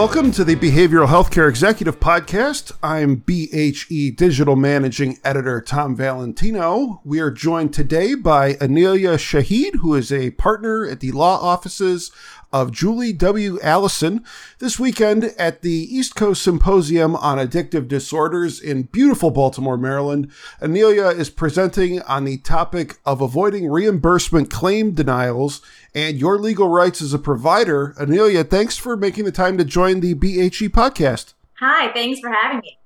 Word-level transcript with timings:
Welcome 0.00 0.32
to 0.32 0.44
the 0.44 0.56
Behavioral 0.56 1.08
Healthcare 1.08 1.46
Executive 1.46 2.00
Podcast. 2.00 2.72
I'm 2.82 3.16
BHE 3.16 4.16
Digital 4.16 4.56
Managing 4.56 5.18
Editor 5.22 5.60
Tom 5.60 5.94
Valentino. 5.94 7.02
We 7.04 7.20
are 7.20 7.30
joined 7.30 7.74
today 7.74 8.14
by 8.14 8.54
Anelia 8.54 9.18
Shahid, 9.18 9.80
who 9.80 9.94
is 9.94 10.10
a 10.10 10.30
partner 10.30 10.86
at 10.86 11.00
the 11.00 11.12
law 11.12 11.38
offices 11.38 12.10
of 12.52 12.72
Julie 12.72 13.12
W. 13.12 13.58
Allison 13.62 14.24
this 14.58 14.78
weekend 14.78 15.24
at 15.38 15.62
the 15.62 15.70
East 15.70 16.14
Coast 16.14 16.42
Symposium 16.42 17.16
on 17.16 17.38
Addictive 17.38 17.88
Disorders 17.88 18.60
in 18.60 18.82
beautiful 18.84 19.30
Baltimore, 19.30 19.76
Maryland. 19.76 20.30
Anelia 20.60 21.08
is 21.16 21.30
presenting 21.30 22.02
on 22.02 22.24
the 22.24 22.38
topic 22.38 22.98
of 23.04 23.20
avoiding 23.20 23.70
reimbursement 23.70 24.50
claim 24.50 24.92
denials 24.92 25.62
and 25.94 26.18
your 26.18 26.38
legal 26.38 26.68
rights 26.68 27.00
as 27.00 27.14
a 27.14 27.18
provider. 27.18 27.94
Anelia, 27.98 28.44
thanks 28.44 28.76
for 28.76 28.96
making 28.96 29.24
the 29.24 29.32
time 29.32 29.58
to 29.58 29.64
join 29.64 30.00
the 30.00 30.14
BHE 30.14 30.68
podcast. 30.70 31.34
Hi, 31.60 31.92
thanks 31.92 32.20
for 32.20 32.30
having 32.30 32.60
me. 32.60 32.78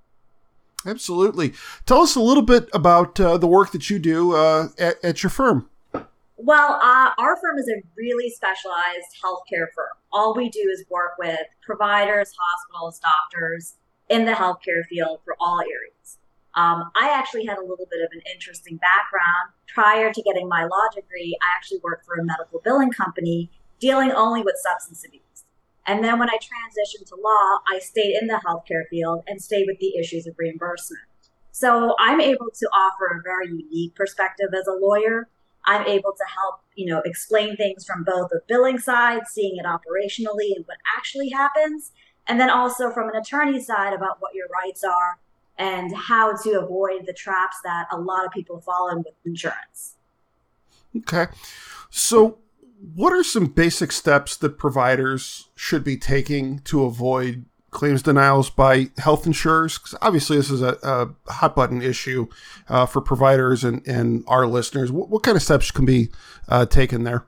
Absolutely. 0.87 1.55
Tell 1.87 2.03
us 2.03 2.15
a 2.15 2.21
little 2.21 2.43
bit 2.43 2.69
about 2.73 3.19
uh, 3.19 3.39
the 3.39 3.47
work 3.47 3.73
that 3.73 3.89
you 3.89 3.99
do 3.99 4.35
uh, 4.35 4.69
at, 4.79 5.03
at 5.03 5.23
your 5.23 5.31
firm. 5.31 5.69
Well, 6.47 6.79
uh, 6.83 7.09
our 7.17 7.39
firm 7.41 7.57
is 7.57 7.71
a 7.71 7.81
really 7.97 8.29
specialized 8.29 9.17
healthcare 9.25 9.69
firm. 9.75 9.97
All 10.13 10.35
we 10.37 10.51
do 10.51 10.61
is 10.71 10.85
work 10.91 11.13
with 11.19 11.41
providers, 11.63 12.35
hospitals, 12.39 13.01
doctors 13.01 13.77
in 14.11 14.27
the 14.27 14.33
healthcare 14.33 14.85
field 14.91 15.21
for 15.25 15.37
all 15.41 15.61
areas. 15.61 16.19
Um, 16.55 16.91
I 16.95 17.09
actually 17.09 17.47
had 17.47 17.57
a 17.57 17.63
little 17.63 17.87
bit 17.91 18.03
of 18.03 18.11
an 18.13 18.21
interesting 18.35 18.77
background. 18.77 19.57
Prior 19.73 20.13
to 20.13 20.23
getting 20.23 20.47
my 20.47 20.65
law 20.65 20.87
degree, 20.95 21.35
I 21.41 21.57
actually 21.57 21.81
worked 21.83 22.05
for 22.05 22.17
a 22.17 22.25
medical 22.27 22.61
billing 22.63 22.91
company 22.91 23.51
dealing 23.81 24.13
only 24.13 24.43
with 24.43 24.57
substance 24.59 25.03
abuse. 25.03 25.47
And 25.87 26.05
then 26.05 26.19
when 26.19 26.29
I 26.29 26.37
transitioned 26.37 27.07
to 27.07 27.15
law, 27.15 27.61
I 27.75 27.79
stayed 27.79 28.19
in 28.21 28.27
the 28.27 28.43
healthcare 28.47 28.87
field 28.91 29.23
and 29.27 29.41
stayed 29.41 29.65
with 29.67 29.79
the 29.79 29.97
issues 29.99 30.27
of 30.27 30.35
reimbursement. 30.37 31.01
So 31.53 31.95
I'm 31.99 32.21
able 32.21 32.51
to 32.53 32.67
offer 32.67 33.19
a 33.19 33.23
very 33.23 33.47
unique 33.47 33.95
perspective 33.95 34.49
as 34.53 34.67
a 34.67 34.73
lawyer 34.73 35.29
I'm 35.67 35.87
able 35.87 36.13
to 36.13 36.25
help, 36.35 36.61
you 36.75 36.87
know, 36.87 37.03
explain 37.05 37.57
things 37.57 37.85
from 37.85 38.05
both 38.05 38.31
the 38.31 38.41
billing 38.49 38.79
side, 38.79 39.23
seeing 39.27 39.57
it 39.57 39.65
operationally 39.65 40.55
and 40.57 40.65
what 40.67 40.79
actually 40.97 41.31
happens, 41.31 41.93
and 42.27 42.39
then 42.39 42.51
also 42.51 42.91
from 42.91 43.09
an 43.09 43.17
attorney 43.17 43.61
side 43.61 43.93
about 43.93 44.17
what 44.21 44.35
your 44.35 44.47
rights 44.49 44.85
are 44.85 45.19
and 45.57 45.95
how 45.95 46.37
to 46.37 46.61
avoid 46.61 47.07
the 47.07 47.13
traps 47.13 47.57
that 47.65 47.87
a 47.93 47.99
lot 47.99 48.27
of 48.27 48.33
people 48.33 48.61
fall 48.61 48.89
in 48.91 48.99
with 48.99 49.15
insurance. 49.25 49.97
Okay. 50.97 51.27
So, 51.91 52.39
what 52.95 53.13
are 53.13 53.25
some 53.25 53.47
basic 53.47 53.93
steps 53.93 54.37
that 54.39 54.59
providers 54.59 55.49
should 55.55 55.85
be 55.85 55.97
taking 55.97 56.59
to 56.61 56.85
avoid 56.85 57.47
claims 57.75 58.03
denials 58.03 58.49
by 58.49 58.89
health 58.97 59.27
insurers? 59.27 59.77
Because 59.77 59.95
obviously, 60.01 60.39
this 60.39 60.51
is 60.51 60.63
a, 60.63 60.79
a 60.83 61.33
hot 61.33 61.55
button 61.55 61.83
issue 61.83 62.29
uh, 62.69 62.87
for 62.87 63.03
providers 63.03 63.63
and, 63.65 63.87
and 63.87 64.25
our 64.27 64.47
listeners. 64.47 64.91
What, 64.91 65.11
what 65.11 65.23
kind 65.23 65.37
of 65.37 65.43
steps 65.43 65.71
can 65.71 65.85
be 65.85 66.09
uh, 66.49 66.65
taken 66.65 67.05
there? 67.05 67.27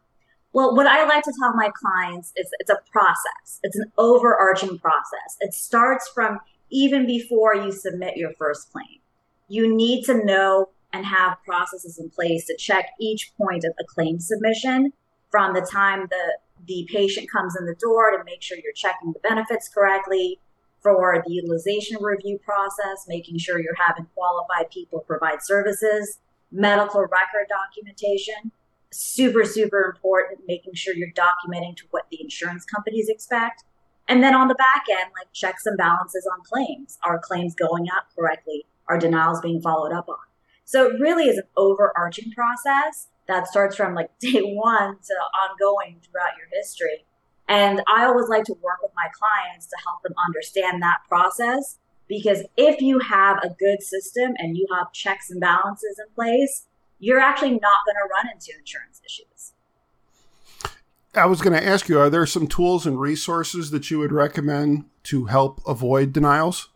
Well, 0.54 0.74
what 0.74 0.86
I 0.86 1.04
like 1.04 1.22
to 1.24 1.32
tell 1.38 1.52
my 1.54 1.70
clients 1.78 2.32
is 2.34 2.48
it's 2.60 2.70
a 2.70 2.78
process. 2.90 3.60
It's 3.62 3.76
an 3.76 3.92
overarching 3.98 4.78
process. 4.78 5.36
It 5.40 5.52
starts 5.52 6.08
from 6.08 6.38
even 6.70 7.04
before 7.04 7.54
you 7.54 7.70
submit 7.72 8.16
your 8.16 8.32
first 8.38 8.72
claim. 8.72 9.00
You 9.48 9.76
need 9.76 10.04
to 10.06 10.24
know 10.24 10.70
and 10.94 11.04
have 11.04 11.36
processes 11.44 11.98
in 11.98 12.08
place 12.08 12.46
to 12.46 12.56
check 12.56 12.86
each 12.98 13.32
point 13.36 13.64
of 13.64 13.72
a 13.78 13.84
claim 13.84 14.18
submission 14.18 14.92
from 15.30 15.52
the 15.52 15.60
time 15.60 16.06
the 16.10 16.38
the 16.66 16.88
patient 16.90 17.30
comes 17.30 17.56
in 17.58 17.66
the 17.66 17.74
door 17.74 18.10
to 18.16 18.24
make 18.24 18.42
sure 18.42 18.58
you're 18.62 18.72
checking 18.72 19.12
the 19.12 19.20
benefits 19.20 19.68
correctly 19.68 20.40
for 20.82 21.22
the 21.26 21.32
utilization 21.32 21.98
review 22.00 22.38
process, 22.44 23.06
making 23.08 23.38
sure 23.38 23.60
you're 23.60 23.74
having 23.74 24.06
qualified 24.14 24.70
people 24.70 25.00
provide 25.00 25.42
services, 25.42 26.18
medical 26.52 27.00
record 27.00 27.48
documentation, 27.48 28.52
super, 28.92 29.44
super 29.44 29.82
important, 29.84 30.40
making 30.46 30.74
sure 30.74 30.94
you're 30.94 31.12
documenting 31.12 31.76
to 31.76 31.84
what 31.90 32.04
the 32.10 32.20
insurance 32.20 32.64
companies 32.64 33.08
expect. 33.08 33.64
And 34.08 34.22
then 34.22 34.34
on 34.34 34.48
the 34.48 34.54
back 34.54 34.84
end, 34.90 35.10
like 35.18 35.32
checks 35.32 35.66
and 35.66 35.76
balances 35.76 36.28
on 36.32 36.44
claims. 36.44 36.98
Are 37.02 37.18
claims 37.18 37.54
going 37.54 37.88
out 37.88 38.04
correctly? 38.16 38.66
Are 38.88 38.98
denials 38.98 39.40
being 39.40 39.60
followed 39.60 39.92
up 39.92 40.08
on? 40.08 40.16
So 40.64 40.86
it 40.86 41.00
really 41.00 41.24
is 41.24 41.38
an 41.38 41.44
overarching 41.56 42.30
process 42.32 43.08
that 43.28 43.46
starts 43.46 43.76
from 43.76 43.94
like 43.94 44.10
day 44.18 44.42
one 44.42 44.96
to 44.96 45.14
ongoing 45.14 46.00
throughout 46.02 46.36
your 46.36 46.48
history. 46.52 47.04
And 47.48 47.82
I 47.86 48.04
always 48.04 48.28
like 48.28 48.44
to 48.44 48.54
work 48.54 48.82
with 48.82 48.92
my 48.96 49.08
clients 49.12 49.66
to 49.66 49.76
help 49.84 50.02
them 50.02 50.14
understand 50.26 50.82
that 50.82 50.98
process 51.08 51.78
because 52.08 52.42
if 52.56 52.80
you 52.80 52.98
have 52.98 53.38
a 53.42 53.50
good 53.50 53.82
system 53.82 54.34
and 54.38 54.56
you 54.56 54.66
have 54.74 54.92
checks 54.92 55.30
and 55.30 55.40
balances 55.40 55.98
in 55.98 56.12
place, 56.14 56.66
you're 56.98 57.20
actually 57.20 57.50
not 57.50 57.84
going 57.84 57.94
to 57.94 58.08
run 58.14 58.28
into 58.32 58.52
insurance 58.58 59.00
issues. 59.04 59.52
I 61.14 61.26
was 61.26 61.40
going 61.40 61.58
to 61.58 61.66
ask 61.66 61.88
you, 61.88 61.98
are 61.98 62.10
there 62.10 62.26
some 62.26 62.46
tools 62.46 62.86
and 62.86 63.00
resources 63.00 63.70
that 63.70 63.90
you 63.90 63.98
would 63.98 64.12
recommend 64.12 64.84
to 65.04 65.26
help 65.26 65.60
avoid 65.66 66.12
denials? 66.12 66.68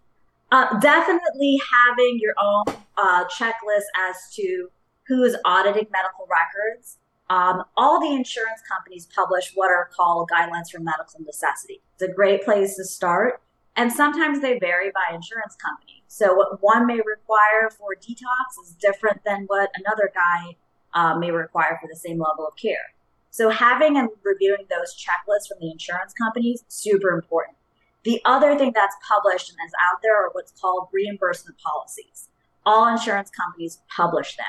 Uh, 0.50 0.78
definitely 0.80 1.60
having 1.70 2.18
your 2.20 2.34
own 2.42 2.64
uh, 2.96 3.24
checklist 3.26 3.86
as 4.08 4.34
to 4.34 4.70
who's 5.10 5.34
auditing 5.44 5.88
medical 5.90 6.26
records. 6.30 6.98
Um, 7.28 7.64
all 7.76 8.00
the 8.00 8.14
insurance 8.14 8.60
companies 8.66 9.08
publish 9.12 9.50
what 9.56 9.70
are 9.70 9.90
called 9.94 10.30
guidelines 10.32 10.70
for 10.70 10.78
medical 10.78 11.20
necessity. 11.20 11.82
It's 11.94 12.02
a 12.02 12.14
great 12.14 12.44
place 12.44 12.76
to 12.76 12.84
start. 12.84 13.42
And 13.74 13.92
sometimes 13.92 14.40
they 14.40 14.58
vary 14.60 14.92
by 14.92 15.14
insurance 15.14 15.56
company. 15.56 16.04
So 16.06 16.34
what 16.34 16.62
one 16.62 16.86
may 16.86 16.98
require 16.98 17.70
for 17.76 17.96
detox 17.96 18.62
is 18.64 18.76
different 18.80 19.22
than 19.24 19.44
what 19.48 19.70
another 19.74 20.12
guy 20.14 20.56
uh, 20.94 21.18
may 21.18 21.32
require 21.32 21.78
for 21.80 21.88
the 21.88 21.98
same 21.98 22.18
level 22.20 22.46
of 22.46 22.54
care. 22.56 22.94
So 23.30 23.50
having 23.50 23.96
and 23.96 24.10
reviewing 24.22 24.66
those 24.70 24.94
checklists 24.94 25.48
from 25.48 25.58
the 25.60 25.72
insurance 25.72 26.12
companies 26.14 26.64
super 26.68 27.10
important. 27.10 27.56
The 28.04 28.20
other 28.24 28.56
thing 28.56 28.72
that's 28.74 28.96
published 29.06 29.50
and 29.50 29.58
is 29.66 29.72
out 29.88 29.98
there 30.02 30.16
are 30.16 30.30
what's 30.32 30.52
called 30.52 30.88
reimbursement 30.92 31.58
policies. 31.58 32.28
All 32.64 32.86
insurance 32.86 33.30
companies 33.30 33.80
publish 33.88 34.36
them 34.36 34.46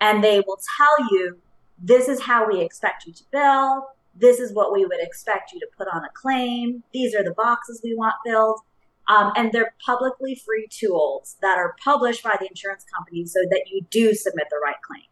and 0.00 0.22
they 0.24 0.40
will 0.46 0.58
tell 0.76 1.10
you 1.10 1.38
this 1.78 2.08
is 2.08 2.20
how 2.22 2.46
we 2.46 2.60
expect 2.60 3.06
you 3.06 3.12
to 3.12 3.22
bill. 3.30 3.88
This 4.14 4.38
is 4.38 4.52
what 4.52 4.72
we 4.72 4.84
would 4.84 5.00
expect 5.00 5.52
you 5.52 5.60
to 5.60 5.66
put 5.76 5.88
on 5.88 6.04
a 6.04 6.10
claim. 6.14 6.82
These 6.92 7.14
are 7.14 7.24
the 7.24 7.32
boxes 7.32 7.80
we 7.82 7.94
want 7.94 8.14
filled. 8.24 8.60
Um, 9.08 9.32
and 9.34 9.50
they're 9.50 9.74
publicly 9.84 10.34
free 10.34 10.68
tools 10.70 11.36
that 11.42 11.58
are 11.58 11.74
published 11.82 12.22
by 12.22 12.36
the 12.38 12.46
insurance 12.46 12.84
company 12.94 13.26
so 13.26 13.40
that 13.50 13.64
you 13.70 13.82
do 13.90 14.14
submit 14.14 14.46
the 14.50 14.60
right 14.62 14.80
claim. 14.86 15.02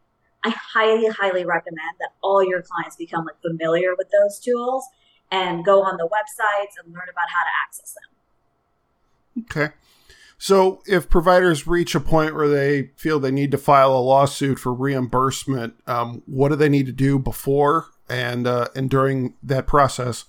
I 0.43 0.51
highly, 0.51 1.07
highly 1.07 1.43
recommend 1.43 1.97
that 1.99 2.11
all 2.21 2.43
your 2.43 2.61
clients 2.61 2.95
become 2.95 3.25
like 3.25 3.41
familiar 3.41 3.95
with 3.97 4.07
those 4.09 4.39
tools 4.39 4.85
and 5.31 5.65
go 5.65 5.83
on 5.83 5.97
the 5.97 6.07
websites 6.07 6.81
and 6.81 6.93
learn 6.93 7.07
about 7.11 7.29
how 7.29 7.43
to 7.43 7.49
access 7.67 7.93
them. 7.93 9.43
Okay. 9.43 9.73
So, 10.41 10.81
if 10.87 11.09
providers 11.09 11.67
reach 11.67 11.95
a 11.95 11.99
point 11.99 12.33
where 12.33 12.47
they 12.47 12.91
feel 12.95 13.19
they 13.19 13.29
need 13.29 13.51
to 13.51 13.57
file 13.57 13.91
a 13.91 13.99
lawsuit 13.99 14.57
for 14.57 14.73
reimbursement, 14.73 15.73
um, 15.85 16.23
what 16.25 16.47
do 16.47 16.55
they 16.55 16.69
need 16.69 16.85
to 16.85 16.93
do 16.93 17.19
before 17.19 17.87
and 18.09 18.47
uh, 18.47 18.69
and 18.73 18.89
during 18.89 19.33
that 19.43 19.67
process? 19.67 20.25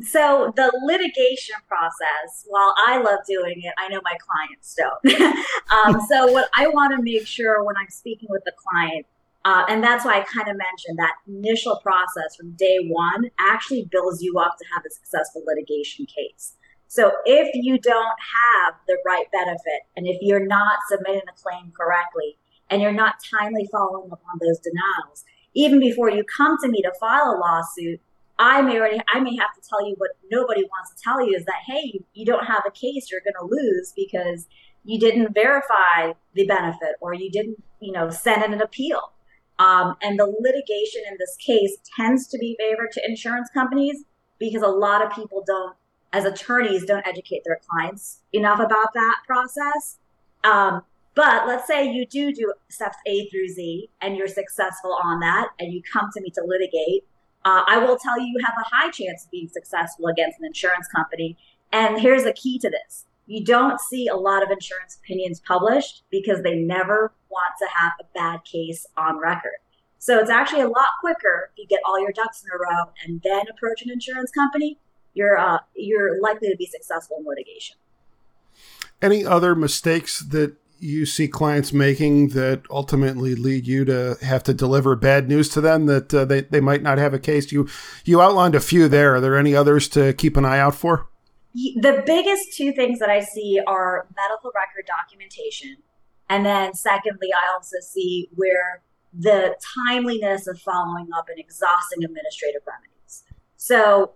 So, 0.00 0.52
the 0.54 0.70
litigation 0.84 1.56
process, 1.66 2.44
while 2.46 2.72
I 2.86 2.98
love 2.98 3.18
doing 3.26 3.62
it, 3.62 3.74
I 3.76 3.88
know 3.88 4.00
my 4.04 4.16
clients 4.16 4.76
don't. 4.76 5.36
um, 5.96 6.06
so, 6.08 6.30
what 6.30 6.48
I 6.54 6.68
want 6.68 6.96
to 6.96 7.02
make 7.02 7.26
sure 7.26 7.64
when 7.64 7.76
I'm 7.76 7.90
speaking 7.90 8.28
with 8.30 8.44
the 8.44 8.52
client, 8.52 9.06
uh, 9.44 9.64
and 9.68 9.82
that's 9.82 10.04
why 10.04 10.20
I 10.20 10.20
kind 10.20 10.48
of 10.48 10.56
mentioned 10.56 10.98
that 10.98 11.14
initial 11.26 11.80
process 11.82 12.36
from 12.36 12.52
day 12.52 12.78
one 12.86 13.28
actually 13.40 13.88
builds 13.90 14.22
you 14.22 14.38
up 14.38 14.56
to 14.58 14.64
have 14.72 14.84
a 14.86 14.90
successful 14.90 15.42
litigation 15.44 16.06
case. 16.06 16.54
So 16.88 17.12
if 17.24 17.48
you 17.54 17.78
don't 17.78 18.16
have 18.64 18.74
the 18.86 18.98
right 19.04 19.26
benefit 19.32 19.82
and 19.96 20.06
if 20.06 20.18
you're 20.20 20.46
not 20.46 20.78
submitting 20.88 21.22
the 21.26 21.32
claim 21.42 21.72
correctly 21.76 22.38
and 22.70 22.80
you're 22.80 22.92
not 22.92 23.16
timely 23.30 23.68
following 23.70 24.10
up 24.12 24.22
on 24.32 24.38
those 24.40 24.60
denials, 24.60 25.24
even 25.54 25.80
before 25.80 26.10
you 26.10 26.24
come 26.24 26.56
to 26.62 26.68
me 26.68 26.82
to 26.82 26.92
file 27.00 27.34
a 27.36 27.40
lawsuit, 27.40 28.00
I 28.38 28.60
may 28.60 28.78
already 28.78 29.00
I 29.12 29.20
may 29.20 29.34
have 29.36 29.54
to 29.54 29.68
tell 29.68 29.86
you 29.86 29.94
what 29.96 30.10
nobody 30.30 30.62
wants 30.64 30.94
to 30.94 31.02
tell 31.02 31.26
you 31.26 31.34
is 31.36 31.44
that 31.46 31.62
hey, 31.66 31.90
you, 31.94 32.04
you 32.12 32.26
don't 32.26 32.44
have 32.44 32.62
a 32.66 32.70
case 32.70 33.10
you're 33.10 33.22
going 33.22 33.48
to 33.48 33.54
lose 33.54 33.92
because 33.96 34.46
you 34.84 35.00
didn't 35.00 35.34
verify 35.34 36.12
the 36.34 36.46
benefit 36.46 36.96
or 37.00 37.14
you 37.14 37.30
didn't, 37.30 37.62
you 37.80 37.92
know, 37.92 38.10
send 38.10 38.44
in 38.44 38.52
an 38.52 38.62
appeal. 38.62 39.00
Um, 39.58 39.96
and 40.02 40.18
the 40.18 40.26
litigation 40.26 41.02
in 41.10 41.16
this 41.18 41.36
case 41.44 41.78
tends 41.96 42.28
to 42.28 42.38
be 42.38 42.56
favored 42.58 42.92
to 42.92 43.02
insurance 43.08 43.48
companies 43.52 44.04
because 44.38 44.62
a 44.62 44.68
lot 44.68 45.04
of 45.04 45.10
people 45.12 45.42
don't 45.46 45.74
as 46.12 46.24
attorneys 46.24 46.84
don't 46.84 47.06
educate 47.06 47.42
their 47.44 47.60
clients 47.68 48.20
enough 48.32 48.60
about 48.60 48.92
that 48.94 49.16
process. 49.26 49.98
Um, 50.44 50.82
but 51.14 51.46
let's 51.46 51.66
say 51.66 51.90
you 51.90 52.06
do 52.06 52.32
do 52.32 52.52
steps 52.68 52.98
A 53.06 53.28
through 53.28 53.48
Z 53.48 53.90
and 54.02 54.16
you're 54.16 54.28
successful 54.28 54.96
on 55.02 55.20
that 55.20 55.48
and 55.58 55.72
you 55.72 55.82
come 55.90 56.10
to 56.14 56.20
me 56.20 56.30
to 56.30 56.42
litigate. 56.44 57.04
uh, 57.44 57.64
I 57.66 57.78
will 57.78 57.96
tell 57.96 58.20
you, 58.20 58.26
you 58.26 58.44
have 58.44 58.54
a 58.60 58.76
high 58.76 58.90
chance 58.90 59.24
of 59.24 59.30
being 59.30 59.48
successful 59.48 60.06
against 60.06 60.38
an 60.38 60.46
insurance 60.46 60.86
company. 60.94 61.36
And 61.72 62.00
here's 62.00 62.24
the 62.24 62.32
key 62.32 62.58
to 62.60 62.70
this 62.70 63.06
you 63.26 63.44
don't 63.44 63.80
see 63.80 64.06
a 64.06 64.14
lot 64.14 64.42
of 64.42 64.50
insurance 64.50 64.96
opinions 65.02 65.40
published 65.40 66.04
because 66.10 66.42
they 66.42 66.54
never 66.54 67.12
want 67.28 67.54
to 67.58 67.66
have 67.74 67.92
a 68.00 68.04
bad 68.14 68.44
case 68.44 68.86
on 68.96 69.18
record. 69.18 69.58
So 69.98 70.18
it's 70.18 70.30
actually 70.30 70.60
a 70.60 70.68
lot 70.68 70.88
quicker 71.00 71.50
if 71.52 71.58
you 71.58 71.66
get 71.66 71.80
all 71.84 72.00
your 72.00 72.12
ducks 72.12 72.44
in 72.44 72.50
a 72.54 72.58
row 72.58 72.92
and 73.04 73.20
then 73.24 73.46
approach 73.48 73.82
an 73.82 73.90
insurance 73.90 74.30
company. 74.30 74.78
You're 75.16 75.38
uh, 75.38 75.58
you're 75.74 76.20
likely 76.20 76.48
to 76.50 76.56
be 76.56 76.66
successful 76.66 77.16
in 77.18 77.26
litigation. 77.26 77.76
Any 79.00 79.24
other 79.24 79.54
mistakes 79.54 80.20
that 80.20 80.54
you 80.78 81.06
see 81.06 81.26
clients 81.26 81.72
making 81.72 82.28
that 82.28 82.62
ultimately 82.70 83.34
lead 83.34 83.66
you 83.66 83.84
to 83.86 84.18
have 84.20 84.42
to 84.42 84.52
deliver 84.52 84.94
bad 84.94 85.26
news 85.26 85.48
to 85.48 85.60
them 85.62 85.86
that 85.86 86.12
uh, 86.12 86.26
they, 86.26 86.42
they 86.42 86.60
might 86.60 86.82
not 86.82 86.98
have 86.98 87.14
a 87.14 87.18
case? 87.18 87.50
You 87.50 87.66
you 88.04 88.20
outlined 88.20 88.54
a 88.54 88.60
few 88.60 88.88
there. 88.88 89.14
Are 89.14 89.20
there 89.20 89.38
any 89.38 89.54
others 89.54 89.88
to 89.90 90.12
keep 90.12 90.36
an 90.36 90.44
eye 90.44 90.58
out 90.58 90.74
for? 90.74 91.08
The 91.54 92.02
biggest 92.04 92.54
two 92.54 92.72
things 92.72 92.98
that 92.98 93.08
I 93.08 93.20
see 93.20 93.58
are 93.66 94.06
medical 94.14 94.52
record 94.54 94.86
documentation. 94.86 95.78
And 96.28 96.44
then 96.44 96.74
secondly, 96.74 97.28
I 97.32 97.54
also 97.54 97.76
see 97.80 98.28
where 98.34 98.82
the 99.18 99.56
timeliness 99.86 100.46
of 100.46 100.60
following 100.60 101.08
up 101.16 101.30
and 101.30 101.38
exhausting 101.38 102.04
administrative 102.04 102.60
remedies. 102.66 103.24
So 103.56 104.12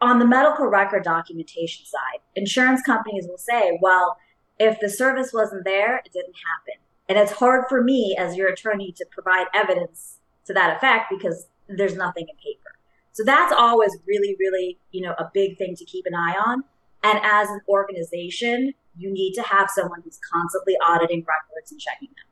on 0.00 0.18
the 0.18 0.26
medical 0.26 0.66
record 0.66 1.04
documentation 1.04 1.86
side, 1.86 2.20
insurance 2.34 2.82
companies 2.82 3.26
will 3.28 3.38
say, 3.38 3.78
well, 3.80 4.16
if 4.58 4.80
the 4.80 4.88
service 4.88 5.32
wasn't 5.32 5.64
there, 5.64 5.98
it 5.98 6.12
didn't 6.12 6.34
happen. 6.34 6.80
And 7.08 7.18
it's 7.18 7.32
hard 7.32 7.64
for 7.68 7.82
me 7.82 8.16
as 8.18 8.36
your 8.36 8.48
attorney 8.48 8.92
to 8.92 9.06
provide 9.10 9.46
evidence 9.54 10.18
to 10.46 10.52
that 10.54 10.76
effect 10.76 11.06
because 11.10 11.46
there's 11.68 11.96
nothing 11.96 12.26
in 12.28 12.36
paper. 12.36 12.76
So 13.12 13.24
that's 13.24 13.52
always 13.52 13.96
really, 14.06 14.36
really, 14.38 14.78
you 14.92 15.02
know, 15.02 15.14
a 15.18 15.30
big 15.32 15.58
thing 15.58 15.74
to 15.76 15.84
keep 15.84 16.06
an 16.06 16.14
eye 16.14 16.36
on. 16.46 16.64
And 17.02 17.18
as 17.22 17.48
an 17.48 17.60
organization, 17.68 18.74
you 18.96 19.12
need 19.12 19.32
to 19.34 19.42
have 19.42 19.70
someone 19.70 20.02
who's 20.02 20.18
constantly 20.32 20.74
auditing 20.84 21.20
records 21.20 21.72
and 21.72 21.80
checking 21.80 22.08
them. 22.08 22.26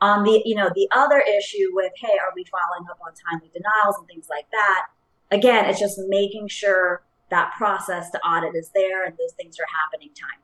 On 0.00 0.24
the, 0.24 0.42
you 0.44 0.54
know, 0.54 0.70
the 0.74 0.88
other 0.92 1.20
issue 1.20 1.70
with, 1.72 1.92
hey, 1.96 2.18
are 2.18 2.32
we 2.34 2.44
following 2.44 2.88
up 2.90 2.98
on 3.04 3.12
timely 3.30 3.50
denials 3.54 3.96
and 3.98 4.06
things 4.06 4.26
like 4.28 4.46
that? 4.50 4.86
Again, 5.32 5.64
it's 5.64 5.80
just 5.80 5.98
making 6.08 6.48
sure 6.48 7.02
that 7.30 7.52
process 7.56 8.10
to 8.10 8.18
audit 8.18 8.54
is 8.54 8.70
there 8.74 9.04
and 9.04 9.16
those 9.16 9.32
things 9.32 9.58
are 9.58 9.66
happening 9.66 10.10
timely. 10.14 10.42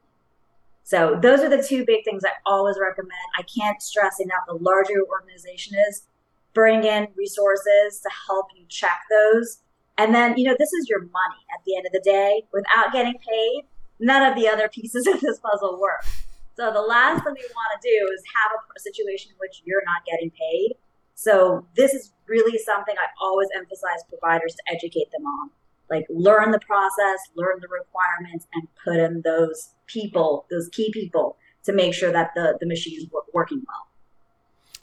So 0.82 1.19
those 1.20 1.40
are 1.40 1.50
the 1.50 1.62
two 1.62 1.85
big 1.85 2.02
things 2.05 2.25
I 2.25 2.31
always 2.46 2.76
recommend. 2.81 3.12
I 3.38 3.43
can't 3.43 3.82
stress 3.82 4.19
enough 4.20 4.44
the 4.49 4.55
larger 4.55 4.94
your 4.94 5.06
organization 5.06 5.76
is, 5.87 6.05
bring 6.55 6.82
in 6.85 7.08
resources 7.14 8.00
to 8.00 8.11
help 8.26 8.46
you 8.56 8.64
check 8.69 9.00
those. 9.11 9.58
And 9.99 10.14
then, 10.14 10.38
you 10.38 10.44
know, 10.44 10.56
this 10.58 10.73
is 10.73 10.88
your 10.88 11.00
money 11.00 11.44
at 11.52 11.62
the 11.67 11.76
end 11.76 11.85
of 11.85 11.93
the 11.93 12.00
day. 12.00 12.44
Without 12.55 12.90
getting 12.90 13.19
paid, 13.19 13.64
none 14.00 14.23
of 14.23 14.35
the 14.35 14.49
other 14.49 14.70
pieces 14.70 15.06
of 15.12 15.20
this 15.20 15.38
puzzle 15.40 15.79
work. 15.79 16.06
So 16.56 16.73
the 16.73 16.81
last 16.81 17.23
thing 17.23 17.35
we 17.35 17.49
want 17.55 17.81
to 17.81 17.87
do 17.87 18.12
is 18.14 18.23
have 18.35 18.52
a 18.75 18.81
situation 18.81 19.32
in 19.32 19.37
which 19.38 19.61
you're 19.64 19.85
not 19.85 20.06
getting 20.06 20.31
paid. 20.31 20.75
So 21.19 21.67
this 21.75 21.94
is 21.94 22.12
really 22.29 22.56
something 22.59 22.94
I 22.97 23.06
always 23.20 23.49
emphasize 23.53 24.05
providers 24.09 24.55
to 24.55 24.73
educate 24.73 25.11
them 25.11 25.26
on 25.26 25.50
like 25.91 26.06
learn 26.09 26.53
the 26.53 26.61
process, 26.61 27.19
learn 27.35 27.56
the 27.61 27.67
requirements, 27.67 28.47
and 28.55 28.69
put 28.85 28.99
in 28.99 29.23
those 29.23 29.70
people, 29.88 30.47
those 30.49 30.69
key 30.69 30.93
people, 30.93 31.37
to 31.65 31.73
make 31.73 31.93
sure 31.93 32.12
that 32.12 32.31
the 32.37 32.56
the 32.61 32.67
machine 32.67 33.00
is 33.00 33.09
working 33.35 33.65
well. 33.67 33.88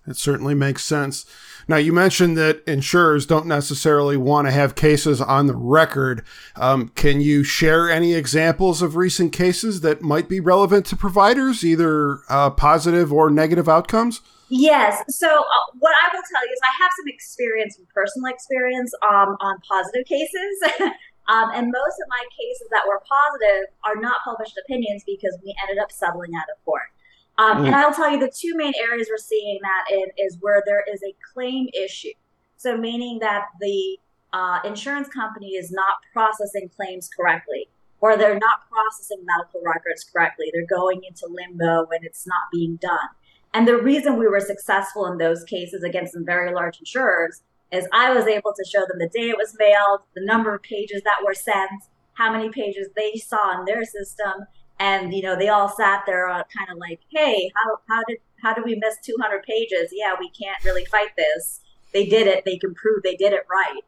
It 0.07 0.17
certainly 0.17 0.53
makes 0.53 0.83
sense. 0.83 1.25
Now, 1.67 1.77
you 1.77 1.93
mentioned 1.93 2.37
that 2.37 2.63
insurers 2.67 3.25
don't 3.25 3.47
necessarily 3.47 4.17
want 4.17 4.47
to 4.47 4.51
have 4.51 4.75
cases 4.75 5.19
on 5.19 5.47
the 5.47 5.55
record. 5.55 6.23
Um, 6.55 6.89
can 6.89 7.21
you 7.21 7.43
share 7.43 7.89
any 7.89 8.13
examples 8.13 8.83
of 8.83 8.95
recent 8.95 9.33
cases 9.33 9.81
that 9.81 10.01
might 10.01 10.29
be 10.29 10.39
relevant 10.39 10.85
to 10.87 10.95
providers, 10.95 11.63
either 11.63 12.19
uh, 12.29 12.51
positive 12.51 13.11
or 13.11 13.31
negative 13.31 13.67
outcomes? 13.67 14.21
Yes. 14.49 15.03
So 15.09 15.27
uh, 15.27 15.65
what 15.79 15.95
I 16.03 16.13
will 16.13 16.21
tell 16.31 16.45
you 16.45 16.53
is 16.53 16.59
I 16.63 16.83
have 16.83 16.91
some 16.97 17.07
experience, 17.07 17.79
personal 17.93 18.31
experience 18.31 18.93
um, 19.01 19.35
on 19.41 19.57
positive 19.67 20.05
cases. 20.05 20.53
um, 21.27 21.49
and 21.49 21.71
most 21.73 21.97
of 21.97 22.07
my 22.09 22.23
cases 22.29 22.67
that 22.69 22.85
were 22.87 23.01
positive 23.09 23.73
are 23.83 23.99
not 23.99 24.21
published 24.23 24.59
opinions 24.65 25.03
because 25.05 25.35
we 25.43 25.55
ended 25.63 25.81
up 25.81 25.91
settling 25.91 26.35
out 26.35 26.45
of 26.53 26.63
court. 26.63 26.93
Um, 27.37 27.63
mm. 27.63 27.65
And 27.67 27.75
I'll 27.75 27.93
tell 27.93 28.09
you 28.09 28.19
the 28.19 28.31
two 28.33 28.55
main 28.55 28.73
areas 28.79 29.07
we're 29.09 29.17
seeing 29.17 29.59
that 29.61 29.85
in 29.91 30.05
is 30.17 30.37
where 30.39 30.63
there 30.65 30.83
is 30.91 31.01
a 31.03 31.13
claim 31.33 31.67
issue. 31.73 32.13
So 32.57 32.77
meaning 32.77 33.19
that 33.19 33.45
the 33.59 33.97
uh, 34.33 34.59
insurance 34.63 35.07
company 35.09 35.51
is 35.51 35.71
not 35.71 35.95
processing 36.13 36.69
claims 36.75 37.09
correctly 37.09 37.67
or 37.99 38.17
they're 38.17 38.37
not 38.37 38.69
processing 38.69 39.25
medical 39.25 39.61
records 39.65 40.03
correctly. 40.03 40.51
They're 40.53 40.77
going 40.77 41.01
into 41.07 41.27
limbo 41.27 41.87
when 41.87 42.03
it's 42.03 42.27
not 42.27 42.43
being 42.51 42.75
done. 42.77 43.09
And 43.53 43.67
the 43.67 43.77
reason 43.77 44.19
we 44.19 44.27
were 44.27 44.41
successful 44.41 45.05
in 45.05 45.17
those 45.17 45.43
cases 45.45 45.83
against 45.83 46.13
some 46.13 46.25
very 46.25 46.53
large 46.53 46.77
insurers 46.77 47.41
is 47.71 47.87
I 47.93 48.13
was 48.13 48.27
able 48.27 48.53
to 48.53 48.69
show 48.69 48.81
them 48.81 48.99
the 48.99 49.09
day 49.09 49.29
it 49.29 49.37
was 49.37 49.55
mailed, 49.57 50.01
the 50.13 50.25
number 50.25 50.53
of 50.53 50.61
pages 50.61 51.01
that 51.03 51.23
were 51.25 51.33
sent, 51.33 51.83
how 52.13 52.31
many 52.31 52.49
pages 52.49 52.89
they 52.95 53.13
saw 53.13 53.59
in 53.59 53.65
their 53.65 53.83
system, 53.83 54.45
and 54.79 55.13
you 55.13 55.21
know 55.21 55.35
they 55.35 55.49
all 55.49 55.69
sat 55.69 56.03
there 56.05 56.29
uh, 56.29 56.43
kind 56.55 56.69
of 56.71 56.77
like, 56.77 56.99
"Hey, 57.09 57.51
how 57.55 57.79
how 57.87 58.03
did 58.07 58.17
how 58.41 58.53
did 58.53 58.65
we 58.65 58.75
miss 58.75 58.97
200 59.03 59.43
pages? 59.43 59.89
Yeah, 59.91 60.13
we 60.19 60.29
can't 60.29 60.63
really 60.63 60.85
fight 60.85 61.09
this. 61.17 61.61
They 61.93 62.05
did 62.05 62.27
it. 62.27 62.43
They 62.45 62.57
can 62.57 62.73
prove 62.75 63.03
they 63.03 63.15
did 63.15 63.33
it 63.33 63.45
right." 63.49 63.81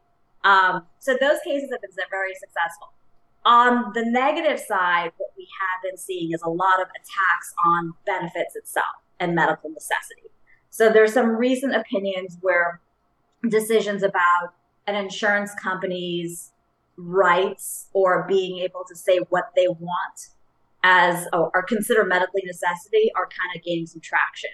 Um, 0.44 0.86
so 0.98 1.16
those 1.20 1.38
cases 1.44 1.70
have 1.70 1.80
been 1.80 1.90
very 2.10 2.34
successful. 2.34 2.92
On 3.44 3.92
the 3.94 4.04
negative 4.04 4.58
side, 4.58 5.12
what 5.16 5.30
we 5.36 5.46
have 5.60 5.82
been 5.82 5.98
seeing 5.98 6.32
is 6.32 6.42
a 6.42 6.50
lot 6.50 6.80
of 6.80 6.88
attacks 6.88 7.54
on 7.66 7.94
benefits 8.04 8.56
itself 8.56 8.86
and 9.20 9.34
medical 9.34 9.70
necessity. 9.70 10.28
So 10.70 10.90
there's 10.90 11.12
some 11.12 11.30
recent 11.30 11.74
opinions 11.74 12.38
where 12.40 12.80
decisions 13.48 14.02
about 14.02 14.54
an 14.86 14.94
insurance 14.94 15.54
company's 15.54 16.52
rights 16.96 17.86
or 17.92 18.24
being 18.28 18.58
able 18.58 18.84
to 18.88 18.96
say 18.96 19.18
what 19.28 19.50
they 19.54 19.68
want 19.68 20.28
as 20.82 21.26
or, 21.32 21.50
or 21.54 21.62
consider 21.62 22.04
medically 22.04 22.42
necessity 22.44 23.10
are 23.16 23.26
kind 23.26 23.56
of 23.56 23.62
gaining 23.62 23.86
some 23.86 24.00
traction. 24.00 24.50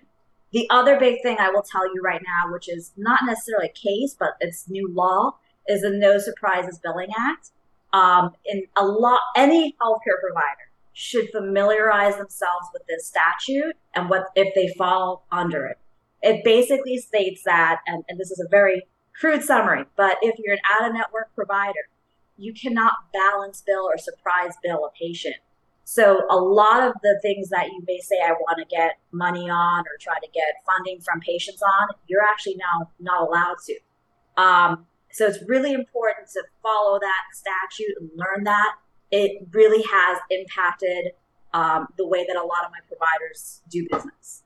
The 0.52 0.68
other 0.70 0.98
big 0.98 1.20
thing 1.22 1.36
I 1.40 1.50
will 1.50 1.62
tell 1.62 1.86
you 1.92 2.00
right 2.02 2.22
now, 2.22 2.52
which 2.52 2.68
is 2.68 2.92
not 2.96 3.20
necessarily 3.26 3.66
a 3.66 3.72
case, 3.72 4.14
but 4.18 4.36
it's 4.40 4.68
new 4.68 4.88
law, 4.92 5.36
is 5.66 5.82
the 5.82 5.90
No 5.90 6.18
Surprises 6.18 6.78
Billing 6.78 7.10
Act. 7.18 7.50
Um, 7.92 8.32
in 8.44 8.66
a 8.76 8.84
lot, 8.84 9.20
any 9.36 9.74
healthcare 9.82 10.20
provider 10.20 10.70
should 10.92 11.28
familiarize 11.30 12.16
themselves 12.16 12.68
with 12.72 12.82
this 12.88 13.06
statute 13.06 13.76
and 13.94 14.08
what 14.08 14.26
if 14.36 14.54
they 14.54 14.72
fall 14.78 15.26
under 15.32 15.66
it. 15.66 15.78
It 16.22 16.44
basically 16.44 16.98
states 16.98 17.42
that, 17.44 17.80
and, 17.86 18.04
and 18.08 18.18
this 18.18 18.30
is 18.30 18.40
a 18.40 18.48
very 18.48 18.84
crude 19.18 19.42
summary, 19.42 19.84
but 19.96 20.18
if 20.22 20.38
you're 20.38 20.54
an 20.54 20.60
out 20.70 20.88
of 20.88 20.94
network 20.94 21.34
provider, 21.34 21.88
you 22.36 22.52
cannot 22.52 23.12
balance 23.12 23.62
bill 23.64 23.86
or 23.86 23.98
surprise 23.98 24.54
bill 24.62 24.84
a 24.84 24.90
patient. 24.98 25.36
So 25.84 26.22
a 26.30 26.36
lot 26.36 26.82
of 26.82 26.94
the 27.02 27.18
things 27.22 27.50
that 27.50 27.66
you 27.66 27.82
may 27.86 27.98
say 28.00 28.16
I 28.24 28.32
want 28.32 28.58
to 28.58 28.64
get 28.64 28.98
money 29.12 29.50
on 29.50 29.80
or 29.80 29.96
try 30.00 30.18
to 30.18 30.28
get 30.32 30.54
funding 30.66 31.00
from 31.00 31.20
patients 31.20 31.62
on, 31.62 31.88
you're 32.06 32.22
actually 32.22 32.56
now 32.56 32.90
not 32.98 33.28
allowed 33.28 33.56
to. 33.66 34.42
Um, 34.42 34.86
so 35.12 35.26
it's 35.26 35.38
really 35.46 35.72
important 35.72 36.28
to 36.32 36.42
follow 36.62 36.98
that 36.98 37.22
statute 37.32 37.96
and 38.00 38.10
learn 38.16 38.44
that 38.44 38.76
it 39.10 39.46
really 39.52 39.84
has 39.90 40.18
impacted 40.30 41.12
um, 41.52 41.86
the 41.96 42.06
way 42.06 42.24
that 42.26 42.36
a 42.36 42.42
lot 42.42 42.64
of 42.64 42.72
my 42.72 42.80
providers 42.88 43.60
do 43.70 43.86
business. 43.90 44.42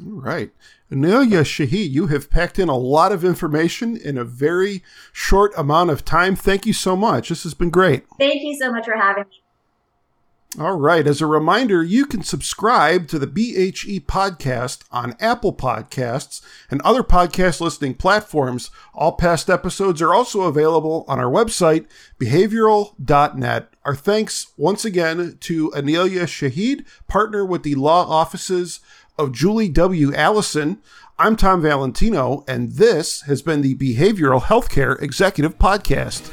All 0.00 0.20
right. 0.20 0.50
Anelia 0.90 1.42
Shahid, 1.42 1.90
you 1.90 2.06
have 2.08 2.30
packed 2.30 2.58
in 2.58 2.68
a 2.68 2.76
lot 2.76 3.12
of 3.12 3.24
information 3.24 3.96
in 3.96 4.16
a 4.16 4.24
very 4.24 4.82
short 5.12 5.52
amount 5.56 5.90
of 5.90 6.04
time. 6.04 6.34
Thank 6.34 6.66
you 6.66 6.72
so 6.72 6.96
much. 6.96 7.28
This 7.28 7.42
has 7.44 7.54
been 7.54 7.70
great. 7.70 8.04
Thank 8.18 8.42
you 8.42 8.56
so 8.56 8.72
much 8.72 8.86
for 8.86 8.96
having 8.96 9.24
me. 9.28 9.43
All 10.56 10.78
right. 10.78 11.04
As 11.04 11.20
a 11.20 11.26
reminder, 11.26 11.82
you 11.82 12.06
can 12.06 12.22
subscribe 12.22 13.08
to 13.08 13.18
the 13.18 13.26
BHE 13.26 14.04
podcast 14.06 14.84
on 14.92 15.16
Apple 15.18 15.52
Podcasts 15.52 16.42
and 16.70 16.80
other 16.82 17.02
podcast 17.02 17.60
listening 17.60 17.94
platforms. 17.94 18.70
All 18.94 19.12
past 19.12 19.50
episodes 19.50 20.00
are 20.00 20.14
also 20.14 20.42
available 20.42 21.04
on 21.08 21.18
our 21.18 21.30
website, 21.30 21.86
behavioral.net. 22.20 23.68
Our 23.84 23.96
thanks 23.96 24.52
once 24.56 24.84
again 24.84 25.38
to 25.40 25.70
Anelia 25.72 26.22
Shahid, 26.22 26.84
partner 27.08 27.44
with 27.44 27.64
the 27.64 27.74
law 27.74 28.08
offices 28.08 28.78
of 29.18 29.32
Julie 29.32 29.68
W. 29.68 30.14
Allison. 30.14 30.80
I'm 31.18 31.34
Tom 31.34 31.62
Valentino, 31.62 32.44
and 32.46 32.72
this 32.72 33.22
has 33.22 33.42
been 33.42 33.62
the 33.62 33.74
Behavioral 33.74 34.42
Healthcare 34.42 35.00
Executive 35.02 35.58
Podcast. 35.58 36.30